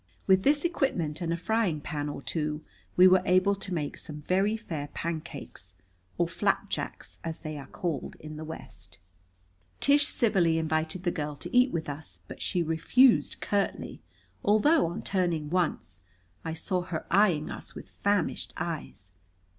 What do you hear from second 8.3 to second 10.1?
the West. Tish